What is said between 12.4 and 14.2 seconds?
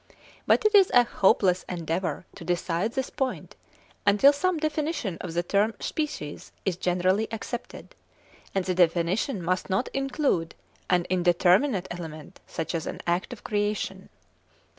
such as an act of creation.